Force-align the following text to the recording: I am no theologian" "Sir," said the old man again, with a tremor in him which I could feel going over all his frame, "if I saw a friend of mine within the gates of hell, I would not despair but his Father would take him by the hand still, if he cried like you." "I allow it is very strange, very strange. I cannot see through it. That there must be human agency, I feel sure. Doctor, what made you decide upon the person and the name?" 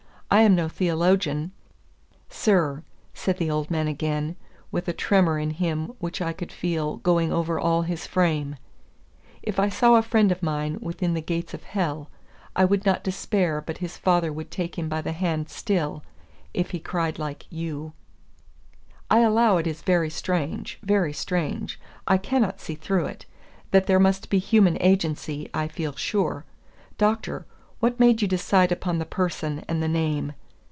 I 0.33 0.43
am 0.43 0.55
no 0.55 0.69
theologian" 0.69 1.51
"Sir," 2.29 2.83
said 3.13 3.37
the 3.37 3.51
old 3.51 3.69
man 3.69 3.89
again, 3.89 4.37
with 4.71 4.87
a 4.87 4.93
tremor 4.93 5.37
in 5.37 5.49
him 5.49 5.87
which 5.99 6.21
I 6.21 6.31
could 6.31 6.53
feel 6.53 6.95
going 6.95 7.33
over 7.33 7.59
all 7.59 7.81
his 7.81 8.07
frame, 8.07 8.55
"if 9.43 9.59
I 9.59 9.67
saw 9.67 9.95
a 9.95 10.01
friend 10.01 10.31
of 10.31 10.41
mine 10.41 10.77
within 10.79 11.15
the 11.15 11.21
gates 11.21 11.53
of 11.53 11.63
hell, 11.65 12.09
I 12.55 12.63
would 12.63 12.85
not 12.85 13.03
despair 13.03 13.59
but 13.59 13.79
his 13.79 13.97
Father 13.97 14.31
would 14.31 14.51
take 14.51 14.79
him 14.79 14.87
by 14.87 15.01
the 15.01 15.11
hand 15.11 15.49
still, 15.49 16.01
if 16.53 16.71
he 16.71 16.79
cried 16.79 17.19
like 17.19 17.45
you." 17.49 17.91
"I 19.09 19.19
allow 19.19 19.57
it 19.57 19.67
is 19.67 19.81
very 19.81 20.09
strange, 20.09 20.79
very 20.81 21.11
strange. 21.11 21.77
I 22.07 22.17
cannot 22.17 22.61
see 22.61 22.75
through 22.75 23.07
it. 23.07 23.25
That 23.71 23.85
there 23.85 23.99
must 23.99 24.29
be 24.29 24.39
human 24.39 24.77
agency, 24.81 25.49
I 25.53 25.67
feel 25.67 25.91
sure. 25.97 26.45
Doctor, 26.97 27.45
what 27.81 27.99
made 27.99 28.21
you 28.21 28.27
decide 28.27 28.71
upon 28.71 28.99
the 28.99 29.05
person 29.07 29.65
and 29.67 29.81
the 29.81 29.87
name?" 29.87 30.31